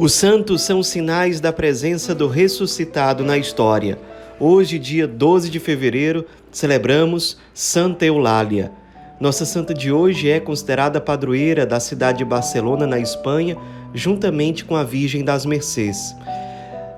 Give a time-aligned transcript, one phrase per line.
[0.00, 3.98] Os santos são sinais da presença do ressuscitado na história.
[4.40, 8.72] Hoje, dia 12 de fevereiro, celebramos Santa Eulália.
[9.20, 13.58] Nossa santa de hoje é considerada padroeira da cidade de Barcelona, na Espanha,
[13.92, 16.16] juntamente com a Virgem das Mercês.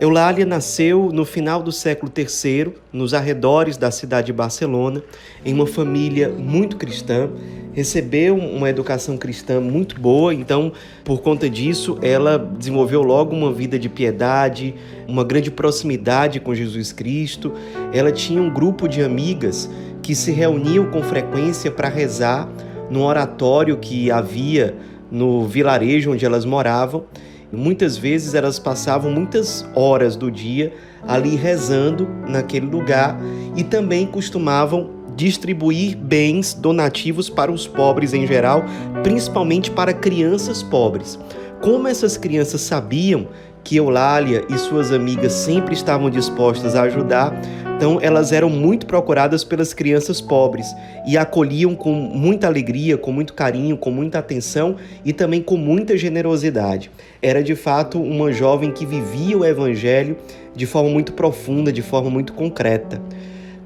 [0.00, 5.02] Eulália nasceu no final do século III, nos arredores da cidade de Barcelona,
[5.44, 7.28] em uma família muito cristã
[7.72, 10.72] recebeu uma educação cristã muito boa, então,
[11.04, 14.74] por conta disso, ela desenvolveu logo uma vida de piedade,
[15.06, 17.52] uma grande proximidade com Jesus Cristo.
[17.92, 19.70] Ela tinha um grupo de amigas
[20.02, 22.48] que se reuniam com frequência para rezar
[22.90, 24.74] no oratório que havia
[25.10, 27.04] no vilarejo onde elas moravam.
[27.52, 30.72] Muitas vezes elas passavam muitas horas do dia
[31.06, 33.18] ali rezando naquele lugar
[33.56, 38.64] e também costumavam distribuir bens donativos para os pobres em geral,
[39.02, 41.18] principalmente para crianças pobres.
[41.60, 43.28] Como essas crianças sabiam
[43.62, 47.38] que Eulália e suas amigas sempre estavam dispostas a ajudar,
[47.76, 50.74] então elas eram muito procuradas pelas crianças pobres
[51.06, 55.98] e acolhiam com muita alegria, com muito carinho, com muita atenção e também com muita
[55.98, 56.90] generosidade.
[57.20, 60.16] Era de fato uma jovem que vivia o evangelho
[60.56, 63.02] de forma muito profunda, de forma muito concreta.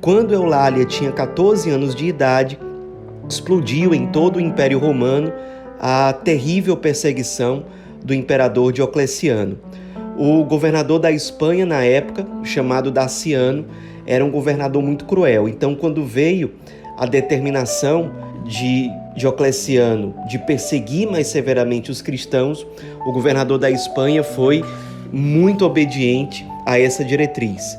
[0.00, 2.58] Quando Eulália tinha 14 anos de idade,
[3.28, 5.32] explodiu em todo o Império Romano
[5.80, 7.64] a terrível perseguição
[8.04, 9.58] do imperador Diocleciano.
[10.16, 13.64] O governador da Espanha na época, chamado Daciano,
[14.06, 15.48] era um governador muito cruel.
[15.48, 16.52] Então, quando veio
[16.98, 18.12] a determinação
[18.44, 22.66] de Diocleciano de perseguir mais severamente os cristãos,
[23.06, 24.62] o governador da Espanha foi
[25.10, 27.76] muito obediente a essa diretriz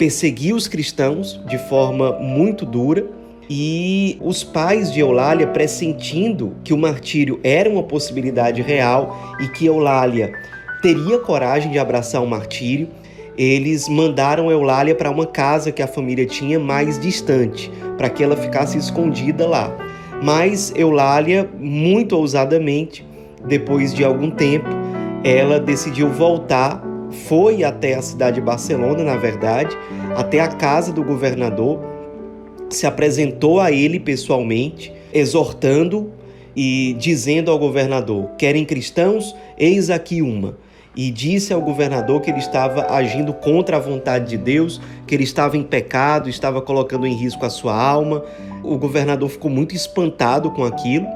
[0.00, 3.04] perseguiu os cristãos de forma muito dura.
[3.52, 9.66] E os pais de Eulália, pressentindo que o martírio era uma possibilidade real e que
[9.66, 10.32] Eulália
[10.80, 12.88] teria coragem de abraçar o martírio,
[13.36, 18.36] eles mandaram Eulália para uma casa que a família tinha mais distante, para que ela
[18.36, 19.76] ficasse escondida lá.
[20.22, 23.04] Mas Eulália, muito ousadamente,
[23.48, 24.68] depois de algum tempo,
[25.24, 29.76] ela decidiu voltar foi até a cidade de Barcelona, na verdade,
[30.16, 31.80] até a casa do governador,
[32.70, 36.12] se apresentou a ele pessoalmente, exortando
[36.54, 39.34] e dizendo ao governador: Querem cristãos?
[39.58, 40.56] Eis aqui uma.
[40.96, 45.22] E disse ao governador que ele estava agindo contra a vontade de Deus, que ele
[45.22, 48.24] estava em pecado, estava colocando em risco a sua alma.
[48.64, 51.06] O governador ficou muito espantado com aquilo,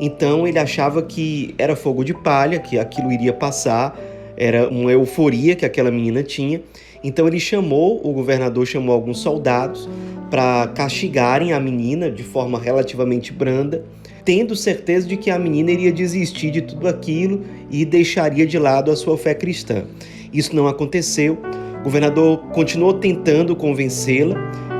[0.00, 3.96] então ele achava que era fogo de palha, que aquilo iria passar
[4.36, 6.60] era uma euforia que aquela menina tinha.
[7.04, 9.88] Então ele chamou, o governador chamou alguns soldados
[10.32, 13.84] para castigarem a menina de forma relativamente branda,
[14.24, 18.90] tendo certeza de que a menina iria desistir de tudo aquilo e deixaria de lado
[18.90, 19.84] a sua fé cristã.
[20.32, 21.36] Isso não aconteceu.
[21.80, 24.34] O governador continuou tentando convencê-la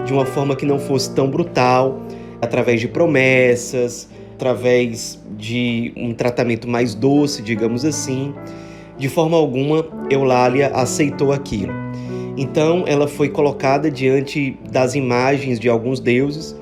[0.06, 2.00] de uma forma que não fosse tão brutal,
[2.40, 8.32] através de promessas, através de um tratamento mais doce, digamos assim.
[8.96, 11.81] De forma alguma, Eulália aceitou aquilo.
[12.36, 16.56] Então, ela foi colocada diante das imagens de alguns deuses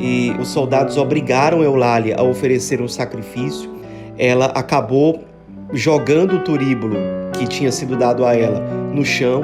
[0.00, 3.70] e os soldados obrigaram Eulália a oferecer um sacrifício.
[4.16, 5.20] Ela acabou
[5.72, 6.96] jogando o turíbulo
[7.38, 8.60] que tinha sido dado a ela
[8.92, 9.42] no chão,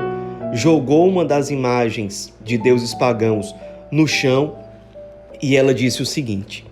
[0.53, 3.55] jogou uma das imagens de deuses pagãos
[3.91, 4.55] no chão
[5.43, 6.65] e ela disse o seguinte: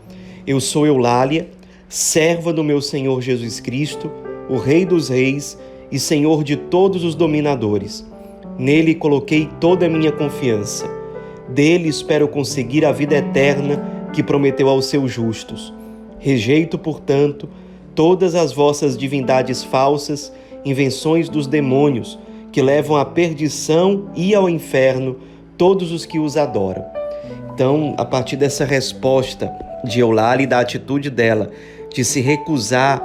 [0.46, 1.48] Eu sou Eulália,
[1.88, 4.10] serva do meu Senhor Jesus Cristo
[4.48, 5.58] o Rei dos Reis
[5.90, 8.04] e Senhor de todos os dominadores.
[8.58, 10.88] Nele coloquei toda a minha confiança.
[11.48, 15.74] Dele espero conseguir a vida eterna que prometeu aos seus justos.
[16.18, 17.48] Rejeito, portanto,
[17.94, 20.32] todas as vossas divindades falsas,
[20.64, 22.18] invenções dos demônios,
[22.50, 25.16] que levam à perdição e ao inferno
[25.58, 26.84] todos os que os adoram.
[27.52, 29.52] Então, a partir dessa resposta
[29.84, 31.50] de Eulália e da atitude dela
[31.92, 33.02] de se recusar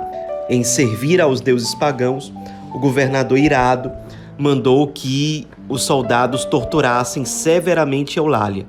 [0.49, 2.33] em servir aos deuses pagãos,
[2.73, 3.91] o governador irado
[4.39, 8.65] mandou que os soldados torturassem severamente Eulália.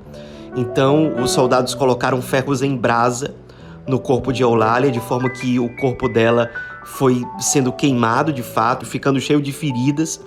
[0.56, 3.34] Então, os soldados colocaram ferros em brasa
[3.86, 6.50] no corpo de Eulália, de forma que o corpo dela
[6.84, 10.20] foi sendo queimado de fato, ficando cheio de feridas,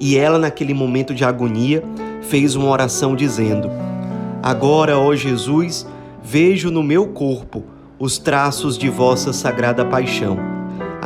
[0.00, 1.84] e ela, naquele momento de agonia,
[2.22, 3.70] fez uma oração dizendo:
[4.42, 5.86] Agora, ó Jesus,
[6.22, 7.62] vejo no meu corpo
[7.98, 10.56] os traços de vossa sagrada paixão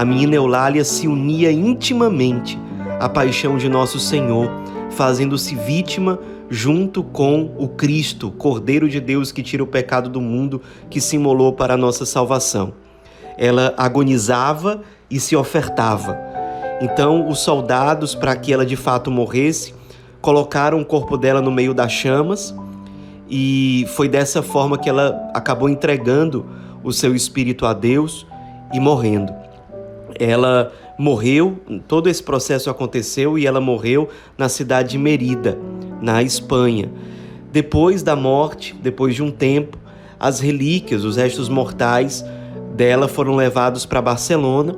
[0.00, 2.58] a menina Eulália se unia intimamente
[3.00, 4.50] à paixão de nosso Senhor,
[4.90, 6.18] fazendo-se vítima
[6.50, 10.60] junto com o Cristo, Cordeiro de Deus que tira o pecado do mundo,
[10.90, 12.74] que se imolou para a nossa salvação.
[13.38, 16.18] Ela agonizava e se ofertava.
[16.82, 19.74] Então, os soldados, para que ela de fato morresse,
[20.20, 22.54] colocaram o corpo dela no meio das chamas
[23.28, 26.44] e foi dessa forma que ela acabou entregando
[26.82, 28.26] o seu espírito a Deus
[28.74, 29.32] e morrendo.
[30.18, 31.58] Ela morreu,
[31.88, 35.58] todo esse processo aconteceu e ela morreu na cidade de Merida,
[35.98, 36.92] na Espanha.
[37.50, 39.78] Depois da morte, depois de um tempo,
[40.18, 42.22] as relíquias, os restos mortais
[42.74, 44.76] dela foram levados para Barcelona.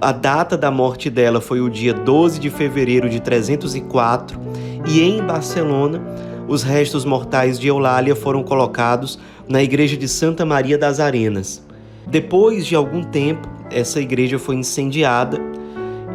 [0.00, 4.38] A data da morte dela foi o dia 12 de fevereiro de 304
[4.86, 6.00] e em Barcelona
[6.46, 9.18] os restos mortais de Eulália foram colocados
[9.48, 11.66] na igreja de Santa Maria das Arenas.
[12.06, 15.54] Depois de algum tempo, essa igreja foi incendiada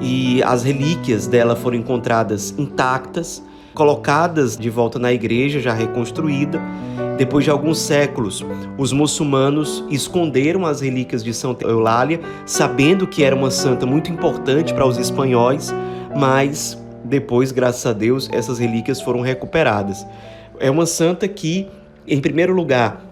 [0.01, 3.43] e as relíquias dela foram encontradas intactas,
[3.73, 6.61] colocadas de volta na igreja já reconstruída.
[7.17, 8.45] Depois de alguns séculos,
[8.77, 14.73] os muçulmanos esconderam as relíquias de Santa Eulália, sabendo que era uma santa muito importante
[14.73, 15.73] para os espanhóis,
[16.15, 20.05] mas depois, graças a Deus, essas relíquias foram recuperadas.
[20.59, 21.67] É uma santa que,
[22.07, 23.03] em primeiro lugar,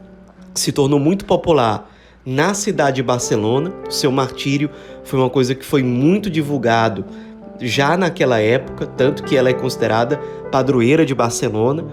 [0.54, 1.90] se tornou muito popular
[2.28, 3.74] na cidade de Barcelona.
[3.90, 4.70] Seu martírio
[5.06, 7.06] foi uma coisa que foi muito divulgado
[7.58, 10.18] já naquela época, tanto que ela é considerada
[10.52, 11.86] padroeira de Barcelona.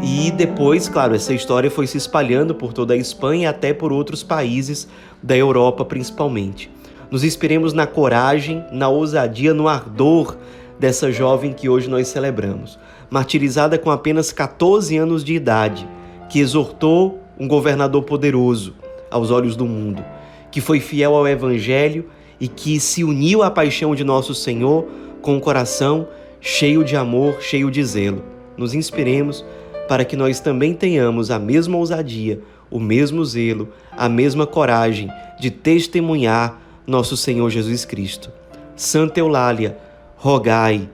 [0.00, 3.92] E depois, claro, essa história foi se espalhando por toda a Espanha e até por
[3.92, 4.86] outros países
[5.20, 6.70] da Europa, principalmente.
[7.10, 10.36] Nos inspiremos na coragem, na ousadia, no ardor
[10.78, 12.78] dessa jovem que hoje nós celebramos,
[13.10, 15.88] martirizada com apenas 14 anos de idade,
[16.30, 18.83] que exortou um governador poderoso
[19.14, 20.04] aos olhos do mundo,
[20.50, 22.06] que foi fiel ao Evangelho
[22.40, 24.88] e que se uniu à paixão de nosso Senhor
[25.22, 26.08] com um coração
[26.40, 28.24] cheio de amor, cheio de zelo.
[28.56, 29.44] Nos inspiremos
[29.88, 35.08] para que nós também tenhamos a mesma ousadia, o mesmo zelo, a mesma coragem
[35.38, 38.32] de testemunhar nosso Senhor Jesus Cristo.
[38.74, 39.78] Santa Eulália,
[40.16, 40.90] rogai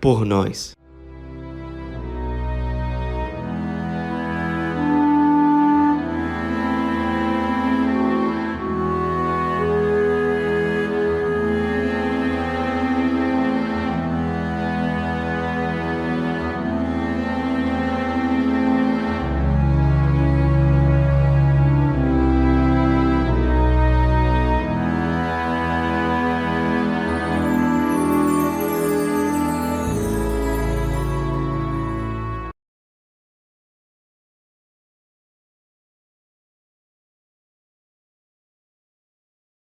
[0.00, 0.76] por nós.